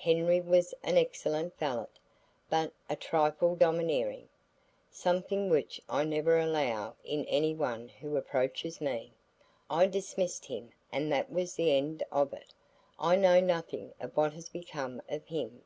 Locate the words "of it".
12.10-12.52